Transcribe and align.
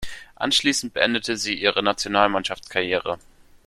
Anschließend 0.35 0.95
beendete 0.95 1.37
sie 1.37 1.53
ihre 1.53 1.83
Nationalmannschaftskarriere. 1.83 3.19